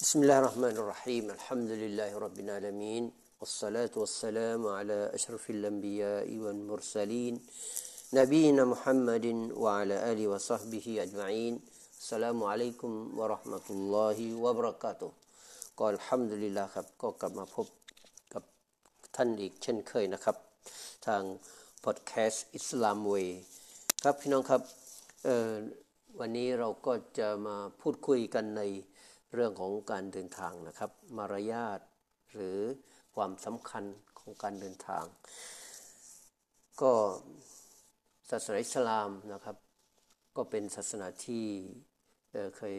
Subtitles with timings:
[0.00, 3.04] بسم الله الرحمن الرحيم الحمد لله رب العالمين
[3.40, 7.34] والصلاة والسلام على أشرف الأنبياء والمرسلين
[8.12, 11.54] نبينا محمد وعلى آله وصحبه أجمعين
[12.00, 15.10] السلام عليكم ورحمة الله وبركاته
[15.78, 17.66] ก็อัลฮัมดุลิลลาครับก็กลับมาพบ
[18.34, 18.42] กับ
[19.16, 20.36] ท่านอีกเช่นเคยนะครับ
[21.06, 21.22] ทาง
[21.84, 23.14] พอดแคสต์อิสลามเว
[24.04, 24.62] ครับพี่น้องครับ
[26.20, 28.62] วันนี้เราก็จะมาพูดคุยกันใน
[29.33, 31.79] เรื่องของการเดินทางนะครับ มารยาท
[32.33, 32.59] หรือ
[33.15, 33.83] ความสำคัญ
[34.19, 35.05] ของการเดินทาง
[36.81, 36.93] ก็
[38.29, 39.55] ศาสนาอิสลามนะครับ
[40.35, 41.45] ก็เป็นศาสนาที่
[42.57, 42.75] เคย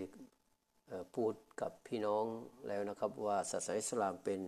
[1.14, 2.25] พูดกับพี่น้อง
[2.69, 4.41] แล้วนะครับว่าศาสนาอิสลามเป็น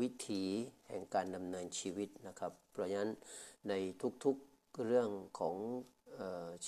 [0.00, 0.42] วิถี
[0.88, 3.12] แห่งการดำเนินชีวิตนะครับ เพราะฉะนั้น
[3.68, 3.74] ใน
[4.24, 5.56] ทุกๆเรื่องของ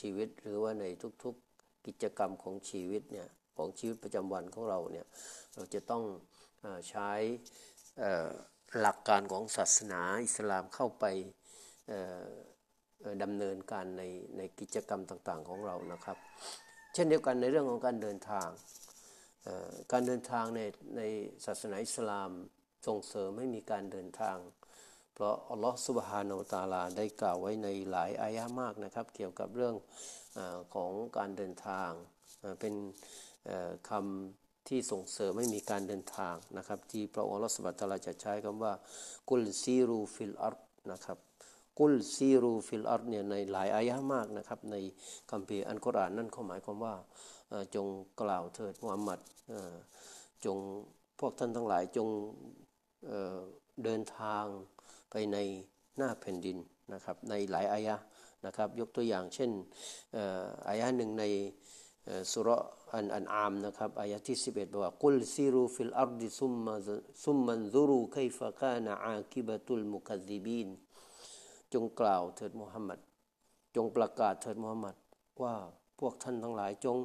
[0.00, 0.84] ชีวิตหรือว่าใน
[1.24, 3.28] ทุกๆกิจกรรมของชีวิตเนี่ย
[3.58, 5.06] ของชีวิตประจำวันของเราเนี่ย
[5.54, 6.04] เราจะต้อง
[6.88, 7.10] ใช้
[8.80, 11.04] หลักการของศาสนาอิสลามเข้าไป
[13.22, 14.02] ดำเนินการใน
[14.36, 16.16] ในกิจกรรมต่างๆของเรานะครับ
[16.94, 18.48] เช่นเดียวกันในเรื่องของการเดินทาง
[19.92, 20.60] การเดินทางใน
[20.96, 21.02] ใน
[21.46, 22.30] ศาสนาอิสลาม
[22.86, 24.38] ส่งเสริมให้มีการเดินทาง
[25.14, 29.74] เพราะอัลลอฮฺสุบฮานาตาลาได้กล่าวไว้ในหลายอายะมากนะครับ เกี่ยวกับเรื่อง
[30.36, 31.90] ของการเดินทาง
[32.60, 32.74] เป็น
[33.88, 38.72] คำที่ส่งเสริมให้มีการเดินทางนะครับ ที่พระองค์อัลลอฮฺสุบฮานาตาลาจะใช้คำว่า
[39.28, 41.18] قل سيروا في الأرض นะครับ
[41.78, 44.76] قل سيروا في الأرض เนี่ยในหลายอายะมากนะครับใน
[45.30, 46.94] คัมภีร์อัลกุรอานนั่นเขาหมายความว่า
[47.74, 47.86] จง
[48.20, 49.20] กล่าวเถิดมุฮัมมัด
[50.44, 50.56] จง
[51.18, 52.08] พวกท่านทั้งหลายจง
[53.84, 54.44] เดินทาง
[55.10, 55.36] ไปใน
[55.96, 56.58] หน้าแผ่นดิน
[56.92, 57.96] นะครับในหลายอายะ
[58.46, 59.50] นะครับยกตัวอย่างเช่น
[60.68, 61.24] อายะหนึ่งใน
[62.32, 62.48] ซูเราะฮ์
[62.92, 70.68] อัลอันอามนะครับอายะที่ 11บอกว่าقل سيروا في الأرض ثم ثم انظروا كيف كان عاقبة المكذبين
[71.72, 72.98] จงกล่าวเถิดมุฮัมมัด
[73.76, 74.96] จงประกาศเถิดมุฮัมมัด
[75.42, 75.54] ว่า
[75.98, 76.96] พวกท่านทั้งหลายจง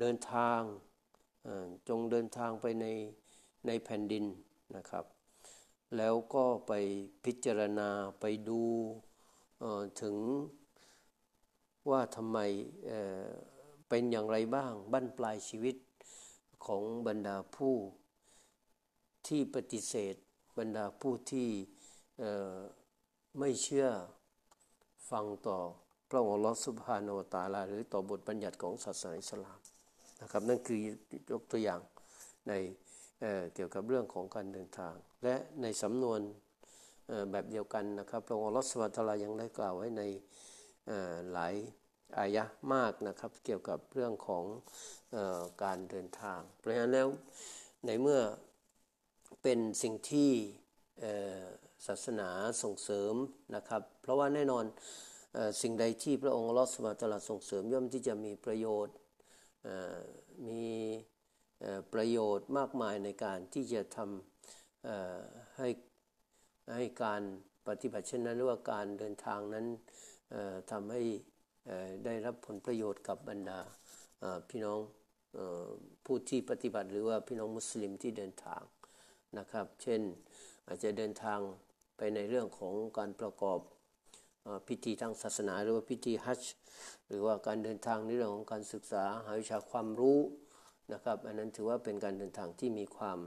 [0.00, 0.60] เดินทาง
[1.88, 2.86] จงเดินทางไปใน
[3.66, 4.24] ในแผ่นดิน
[4.76, 5.04] นะครับ
[5.96, 6.72] แล้วก็ไป
[7.24, 7.88] พิจารณา
[8.20, 8.62] ไปดู
[10.02, 10.16] ถึง
[11.90, 12.38] ว่าทำไม
[12.86, 15.76] เเป็นอย่างไรบ้างบั้นปลายชีวิต
[16.66, 17.74] ของบรรดาผู้
[19.26, 20.14] ที่ปฏิเสธ
[20.58, 21.48] บรรดาผู้ที่
[23.38, 23.88] ไม่เชื่อ
[25.10, 25.58] ฟังต่อ
[26.10, 29.58] พระองค์ลอสุภาโนตาลา หรือต่อบทบัญญัติของศาสนาอิสลาม
[30.20, 30.78] นะครับนั่นคือ
[31.30, 31.80] ยกตัวอย่าง
[32.48, 32.52] ใน
[33.20, 36.20] เเกี่ยวกับเรื่องของการเดินทาง และในสำนวน
[37.30, 40.02] แบบเดียวกันนะครับพระองค์ลอสุภาตาลายังได้กล่าวไว้ใน
[41.32, 41.54] หลาย
[42.18, 42.44] อายะ
[42.74, 44.44] มากนะครับเกี่ยวกับเรื่องของ
[45.14, 47.08] ออการเดินทาง เพราะฉะนั้นแล้ว
[47.86, 48.20] ในเมื่อ
[49.42, 50.30] เป็นสิ่งที่
[51.86, 52.28] ศาสนา
[52.62, 53.14] ส่งเสริม
[53.56, 54.64] นะครับ เพราะว่าแน่นอน
[55.62, 58.96] สิ่งใดที่พระองค์ลอสมาตลาส่งเสริมย่อมที่จะมีประโยชน์
[60.48, 60.66] มี
[61.92, 65.68] ประโยชน์มากมายในการที่จะทำให้
[66.74, 67.22] ให้การ
[67.68, 69.66] ปฏิบัติเช่นนั้นหรือว่าการเดินทางนั้น
[70.70, 71.02] ทำให้
[72.04, 73.60] ได้รับผลประโยชน์กับบรรดา
[74.48, 74.80] พี่น้อง
[76.04, 78.62] ผู้ที่ปฏิบัติหรือว่าพี่น้องมุสลิมที่เดินทาง
[79.38, 80.00] นะครับ เช่น
[80.66, 81.40] อาจจะเดินทาง
[81.96, 83.58] ไปในเรื่องของการประกอบ
[84.68, 86.42] พิธีทางศาสนา หรือว่าพิธีฮัจ
[87.08, 90.20] หรือว่าการเดินทางในเรื่องของการศึกษาหาวิชาความรู้
[90.92, 93.18] นะครับ อันนั้นถือว่าเป็นการเดินทางที่มีความ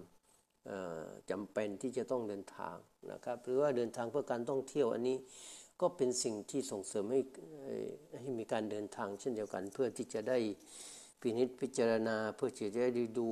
[1.32, 2.76] จำเป็นที่จะต้องเดินทาง
[3.12, 5.18] นะครับ หรือว่าเดินทางเพื่อการท่องเที่ยวอันนี้
[5.82, 7.22] ก็เป็นสิ่งที่ส่งเสริมให้
[8.20, 10.38] ให้มีการเดินทางเช่นเดียวกัน เพื่อที่จะได้
[11.22, 13.32] พินิจพิจารณาเพื่อที่จะได้ดู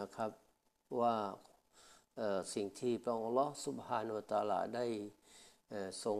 [0.00, 0.30] นะครับ
[1.00, 1.16] ว่า
[2.54, 4.86] สิ่งที่พระองค์ลอสุบฮานุตาลาได้
[6.04, 6.18] ทรง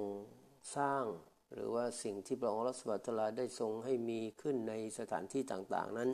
[0.76, 1.04] สร้าง
[1.52, 6.10] หรือว่าสิ่งที่พระองค์ลอสุบฮานุตาลาได้ทรงให้มีขึ้นในสถานที่ต่างๆ นั้น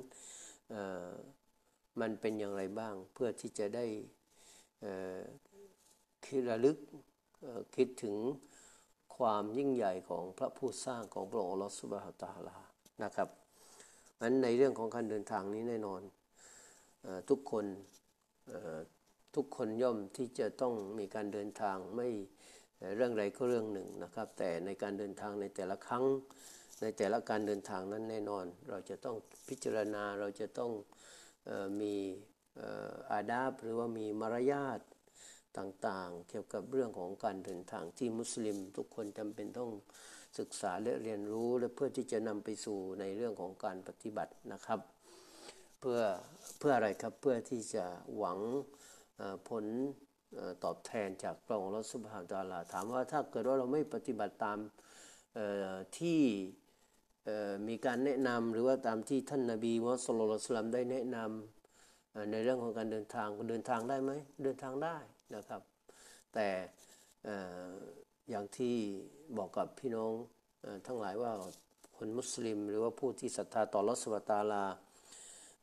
[2.00, 3.86] มันเป็นอย่างไรบ้างเพื่อที่จะได้
[6.24, 6.76] คิดระลึก
[7.76, 8.16] คิดถึง
[9.16, 12.58] ความยิ่งใหญ่ของพระผู้สร้างของพระองค์ลอสุบฮาตาลา
[13.04, 13.28] นะครับ
[14.22, 16.02] นั้นในเรื่องของการเดินทางนี้แน่นอน
[17.28, 17.64] ทุกคน
[19.34, 22.08] ทุกคนย่อมที่จะต้องมีการเดินทางไม่
[22.96, 26.04] เรื่องใดก็เรื่องหนึ่งนะครับ แต่ในการเดินทางในแต่ละครั้ง
[26.82, 29.16] ในแต่ละการเดินทางนั้นแน่นอน เราจะต้อง
[29.48, 30.70] พิจารณาเราจะต้อง
[31.48, 31.50] อ
[31.80, 31.94] มี
[33.10, 34.80] อาดาบหรือว่ามีมารยาท
[35.58, 39.70] ต่างๆ เกี่ยวกับเรื่องของการเดินทางที่มุสลิม ทุกคนจำเป็นต้อง
[40.38, 44.80] ศึกษาและเรียนรู้และเพื่อที่จะนำไปสู่ในเรื่องของการปฏิบัตินะครับ
[45.80, 46.00] เพื่อ
[46.58, 47.84] เพื่ออะไรครับเพื่อที่จะ
[48.16, 48.38] หวัง
[49.48, 49.64] ผล
[50.64, 54.58] ตอบแทนจากพระองค์รัสุบฮานตาลาถามว่าถ้าเกิดว่าเราไม่ปฏิบัติตาม
[55.98, 56.20] ที่
[57.68, 64.12] มีการแนะนำหรือว่าตามที่ท่านนาบีมุสลลัลได้แนะนำในเรื่องของการเดินทางเดินทางได้ไหม
[64.42, 64.96] เดินทางได้
[65.34, 65.62] นะครับ
[66.34, 66.48] แต่
[68.30, 68.76] อย่างที่
[69.36, 70.12] บอกกับพี่น้อง
[70.86, 71.32] ทั้งหลายว่า
[71.96, 74.64] คนมุสลิม หรือว่าผู้ที่ศรัทธาต่อรัสวตาลา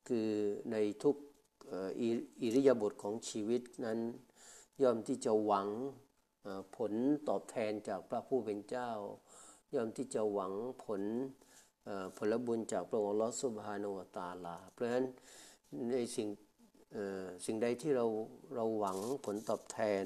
[0.08, 0.30] คือ
[0.72, 1.16] ในทุก
[2.42, 4.00] อิริยาบถของชีวิตนั้น
[4.82, 5.68] ย่อมที่จะหวัง
[6.76, 6.94] ผล
[7.28, 8.90] ตอบแทนจากพระผู้เป็นเจ้า
[9.74, 10.54] ย่อมที่จะหวัง
[10.86, 11.02] ผล
[12.18, 15.06] ผลบุญจากพระองค์ลอสุบฮานวตาลา เพราะฉะนั้น
[15.92, 16.28] ในสิ่ง
[17.46, 18.06] สิ่งใดที่เรา
[18.56, 20.04] เราหวังผลตอบแทน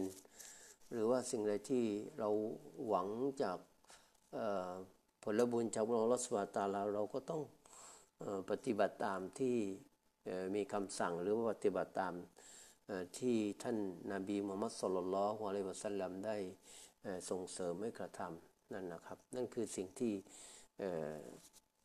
[0.91, 1.83] หรือว่าสิ่งใดที่
[2.19, 2.29] เรา
[2.87, 3.07] หวัง
[3.43, 3.57] จาก
[5.23, 7.41] ผลบุญจากพระองค์ลอสุบฮานตาลาเราก็ต้อง
[8.49, 9.57] ปฏิบัติตามที่
[10.55, 12.13] มีคำสั่งหรือว่าปฏิบัติตาม
[13.19, 13.77] ที่ท่าน
[14.11, 16.37] นาบีมุฮัมมัดสุลลัลฮวาเลวะสัลลัมได้
[17.29, 20.13] ส่งเสริมให้กระทำนั่นนะครับ นั่นคือสิ่งที่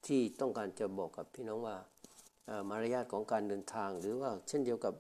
[0.07, 1.77] ที่ต้องการจะบอกกับพี่น้องว่า
[2.71, 4.95] มารยาทของการเดินทาง หรือว่าเช่นเดียวกับ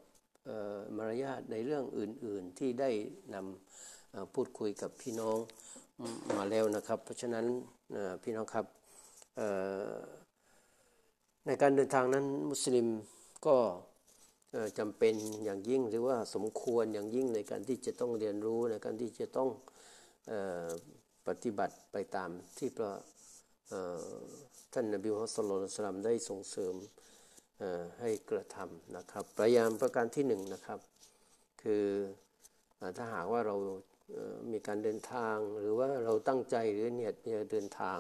[0.97, 2.91] มารยาทในเรื่องอื่น ๆ ที่ได้
[3.35, 5.39] นำพูดคุยกับพี่น้อง
[6.37, 7.45] มาแล้วนะครับ เพราะฉะนั้น
[8.23, 8.67] พี่น้องครับ
[11.47, 12.87] ในการเดินทางนั้นมุสลิม
[13.47, 13.57] ก็
[14.79, 15.15] จำเป็น
[15.45, 19.49] อย่างยิ่งหรือว่าสมควรอย่างยิ่งในการที่จะต้องเรียนรู้ในการที่จะต้อง
[21.27, 22.93] ปฏิบัติไปตามที่พระ
[24.73, 26.75] ท่านนบีมุฮัมมัดสุลลัลได้ส่งเสริม
[28.01, 30.81] ให้กระทำนะครับพยายามประการที่หนึ่งนะครับ
[31.63, 31.87] คือ
[32.97, 33.57] ถ้าหากว่าเรา
[34.53, 37.15] มีการเดินทางหรือว่าเราตั้งใจหรือเนียด
[37.53, 37.99] เดินทาง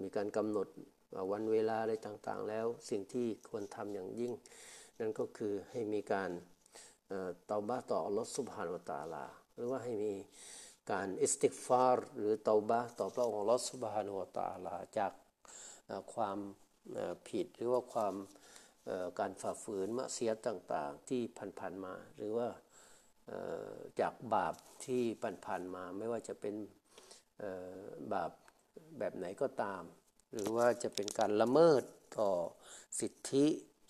[0.00, 0.68] มีการกำหนด
[1.32, 4.32] วันเวลาอะไรต่างๆ แล้วสิ่งที่ควรทำอย่างยิ่ง
[4.98, 6.30] นั่นก็คือให้มีการ
[7.50, 9.24] เตาบะต่ออัลลอฮฺสุบฮานะฮูวะตะอาลา
[9.54, 10.14] หรือว่าให้มี
[10.92, 15.12] การอิสติกฟาร์หรือเตาบะต่อพระองค์อัลลอฮฺสุบฮานะฮูวะตะอาลา จาก
[16.14, 16.38] ความ
[17.28, 18.14] ผิดหรือว่าความ
[19.18, 21.20] การฝ่าฝืนมะอ์ศิยะฮ์ต่างๆ ที่
[21.58, 22.48] ผ่านๆมา หรือว่า
[24.00, 24.54] จากบาป
[24.84, 25.02] ที่
[25.46, 26.54] ผ่านๆมา ไม่ว่าจะเป็น
[28.12, 28.30] บาป
[28.98, 29.82] แบบไหนก็ตาม
[30.32, 31.82] หรือว่าจะเป็นการละเมิด
[32.18, 32.30] ต่อ
[33.00, 33.46] สิทธิ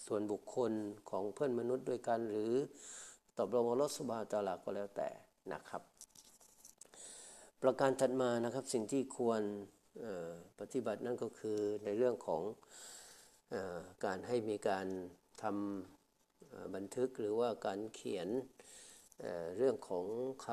[0.06, 0.72] ส่วนบุคคล
[1.10, 2.52] ของเพื่อนมนุษย์ด้วยกัน หรือ
[3.36, 5.08] ต่อพรองค์ลอสุบาตาลาก็แล้วแต่
[5.52, 5.82] นะครับ
[7.62, 9.42] ประการถัดมานะครับสิ่งที่ควร
[10.60, 12.42] ปฏิบัตินั่นก็คือในเรื่องของ
[13.52, 13.54] อ
[14.04, 14.86] การให้มีการ
[15.42, 18.28] ทำบันทึกหรือว่าการเขียน
[19.20, 20.06] เเรื่องของ
[20.46, 20.48] ค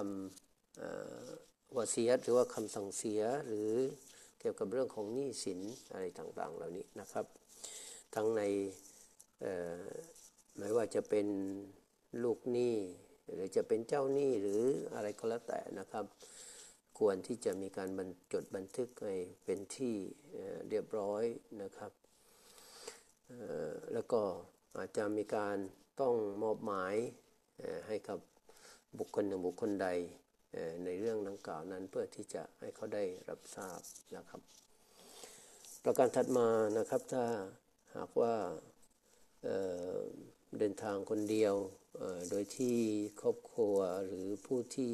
[0.90, 3.70] ำวาสียหรือว่าคำสั่งเสียหรือ
[4.40, 5.60] เกี่ยวกับเรื่องของหนี้สิน
[5.92, 7.26] อะไรต่างๆ เหล่านี้นะครับ
[8.16, 8.42] ทั้งใน
[10.58, 11.28] ไม่ว่าจะเป็น
[12.24, 12.76] ลูกหนี้
[13.34, 14.62] หรือจะเป็นเจ้าหนี้หรือ
[14.94, 16.06] อะไรก็แล้วแต่นะครับ
[17.00, 19.96] ควรที่จะมีการบรรจดบันทึกให้เป็นที่
[20.70, 21.24] เรียบร้อย
[21.62, 21.92] นะครับ
[23.94, 24.22] แล้วก็
[24.78, 25.58] อาจจะมีการ
[26.02, 26.96] ต้องมอบหมาย
[27.88, 28.20] ให้กับ
[29.00, 29.88] บุคคลหนึ่งบุคคลใด
[30.86, 33.82] ในเรื่องดังกล่าวนั้นเพื่อที่จะให้เขาได้รับทราบ
[34.16, 34.42] นะครับ
[35.84, 37.24] ประการถัดมานะครับถ้า
[37.96, 38.34] หากว่า
[40.58, 41.56] เดินทางคนเดียว
[42.30, 42.78] โดยที่
[43.22, 44.94] ครอบครัวหรือผู้ที่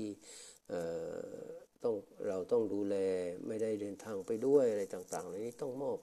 [1.84, 1.96] ต้อง
[2.28, 2.96] เราต้องดูแล
[3.48, 5.98] ไม่ได้เดินทางไปด้วยอะไรต่างๆเหล่านี้ต้องมอบ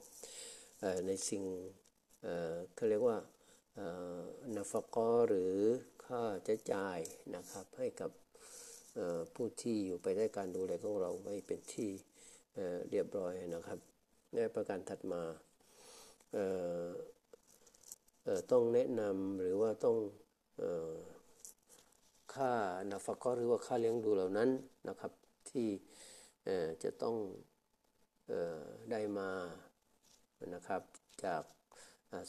[1.06, 1.42] ในสิ่ง
[2.75, 3.16] เขาเรียกว่า
[4.54, 5.54] นาฟกอหรือ
[6.04, 6.99] ค่าใช้จ่าย
[7.37, 8.11] นะครับให้กับ
[9.35, 11.90] ผู้ที่อยู่ไปได้การดูแลของเราไม่เป็นที่
[12.90, 13.78] เรียบร้อยนะครับ
[14.35, 15.23] ในประการถัดมา
[18.50, 19.97] ต้องแนะนำหรือว่าต้อง
[22.35, 22.52] ค่า
[22.90, 24.49] นาฟกอหรือว่าค่าเลี้ยงดูเหล่านั้น
[24.88, 25.12] นะครับ
[25.56, 25.70] ที่
[26.84, 27.16] จะต้อง
[28.90, 29.30] ได้มา
[30.54, 30.82] นะครับ
[31.25, 31.42] จาก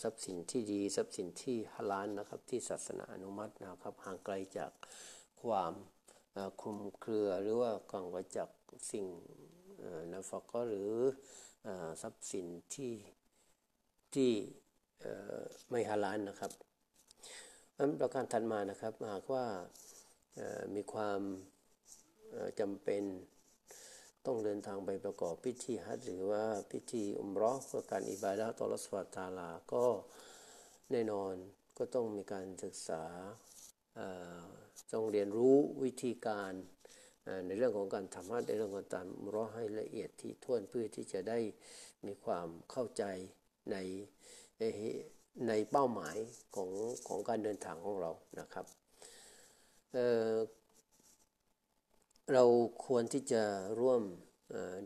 [0.02, 4.72] ทรัพย์สินที่ดีทรัพย์สินที่ฮาลาลนะครับที่ศาสนาอนุมัตินะครับห่างไกลจาก
[5.42, 5.74] ความ
[6.62, 8.50] คลุมเครือหรือว่ากังวจาก
[8.92, 9.06] สิ่ง
[10.12, 10.92] นะฟักหรือ
[12.02, 12.94] ทรัพย์สินที่
[14.14, 14.32] ที่
[15.70, 16.52] ไม่ฮาลาลนะครับ
[17.78, 19.46] อันประการถัดมานะครับหากว่า
[20.76, 21.22] มีความ
[22.60, 23.04] จำเป็น
[24.26, 29.86] ต้องเดินทางไปประกอบพิธีฮัจหรือว่าพิธีอุมรอเพื่อการอิบาดะต่อรัสวาตาลา ก็
[30.92, 31.34] แน่นอน
[31.78, 33.04] ก็ต้องมีการศึกษา
[34.94, 36.52] ต้องเรียนรู้วิธีการ
[37.46, 41.40] ในเรื่องของการทำฮัจในเรื่องของการอุมรอให้ละเอียดที่ท้วนเพื่อที่จะได้
[42.06, 43.04] มีความเข้าใจ
[43.72, 43.76] ใน
[45.48, 46.18] ในเป้าหมาย
[46.56, 46.70] ของ
[47.08, 48.66] ของการเดินทางของเรานะครับ
[52.34, 52.46] เรา
[52.86, 53.44] ควรที่จะ
[53.80, 54.02] ร่วม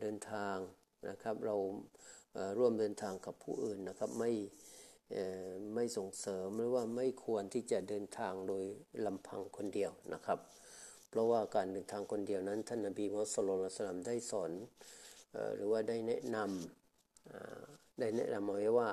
[0.01, 0.57] เดินทาง
[1.09, 1.55] นะครับ เรา
[2.57, 4.31] ร่วมเดินทางกับผู้อื่นนะครับไม่
[5.75, 8.63] ไม่ส่งเสริมหรือว่าไม่ควรที่จะเดินทางโดย
[9.05, 10.39] ลำพังคนเดียวนะครับ
[11.09, 14.51] เพราะว่าการเดินทางคนเดียวนั้น ท่านนบีมุฮัมมัดสุลตัลได้สอน
[15.55, 18.89] หรือว่าได้แนะนำได้แนะนำไว้ว่า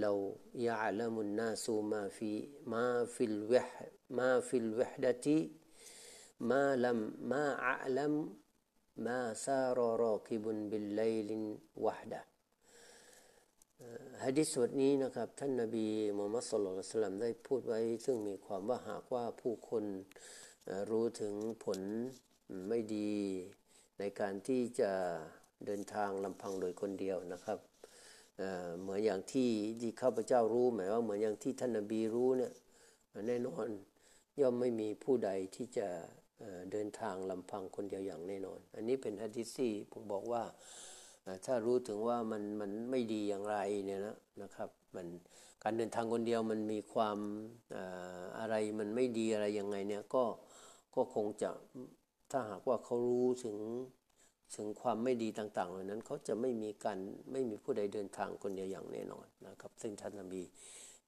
[0.00, 6.98] لو يعلم الناس ما في ما في الوحدة ما في الوحدة ما أعلم
[7.30, 8.14] ما أعلم
[9.06, 12.20] ما سار راكب بليل وحده
[14.24, 19.84] ฮะดิษบทนี้นะครับ ท่านนบีมูฮัมมัดศ็อลลัลลอฮุอะลัยฮิวะซัลลัมได้พูดไว้ ซึ่งมีความว่าหากว่าผู้คน
[20.90, 21.80] รู้ถึงผล
[22.68, 23.12] ไม่ดี
[23.98, 24.92] ในการที่จะ
[25.66, 27.58] เดินทางลำพังโดยคนเดียวนะครับ
[28.80, 32.52] เหมือนอย่างที่ที่ข้าพเจ้ารู้หมายว่าเหมือนอย่างที่ท่านนบีรู้เนี่ย
[33.26, 33.68] แน่นอน
[34.40, 35.88] ย่อมไม่มีผู้ใดที่จะ
[36.72, 40.42] เดินทางลำพังคนเดียวอย่างแน่นอน อันนี้เป็นฮะดิษที่ผมบอกว่า
[41.46, 43.56] ถ้ารู้ถึงว่ามันมันไม่ดีอย่างไร
[43.86, 45.06] เนี่ยนะนะครับมัน
[45.62, 47.18] การเดินทางคนเดียวมันมีความ
[48.38, 50.24] อะไรมันไม่ดีอะไรยังไงเนี่ยก็
[50.94, 51.50] ก็คงจะ
[52.30, 53.56] ถ้าหากว่าเขารู้ถึง
[54.56, 56.98] ถึงความไม่ดีต่างๆเหล่านั้นเขาจะไม่มีการ
[57.32, 60.42] ไม่มีผู้ใดเดินทางคนเดียวอย่างแน่นอนนะครับ ซึ่งท่านนบี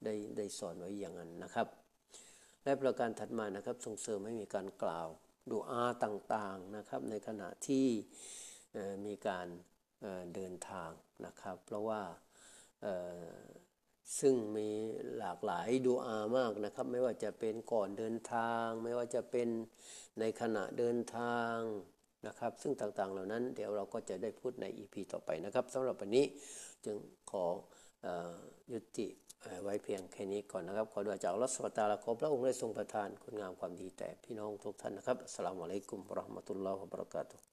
[0.04, 1.66] ได้ได้สอนไว้อย่างนั้นนะครับ
[2.64, 5.08] และประการถัดมานะครับส่งเสริมให้มีการกล่าว
[5.50, 7.86] ดูอาต่างๆนะครับ ในขณะที่
[9.06, 9.46] มีการ
[10.34, 10.90] เดินทาง
[11.26, 12.02] นะครับ เพราะว่า
[14.20, 14.70] ซึ่งมี
[15.18, 19.48] หลากหลายดูอามากนะครับ ไม่ว่าจะเป็นก่อนเดินทาง ไม่ว่าจะเป็น
[20.20, 21.56] ในขณะเดินทาง
[22.26, 26.24] นะครับ ซึ่งต่างๆเหล่านั้นเดี๋ยวเราก็จะได้พูดใน EP ต่อไปนะครับสำหรับวันนี้
[26.84, 26.96] จึง
[27.30, 27.46] ขอ
[28.06, 28.08] อ
[28.72, 29.08] ยุติ
[29.62, 37.51] ไว้เพียงแค่นี้ก่อนนะครับ ขอด้วยจากรัศตาละขอพระองค์ได้ทรงประทานคุณงามความดีแต่พี่น้องทุกท่านนะครับสลามอะลัยกุมรอห์มะตุลลอฮ์วะบรักาตุ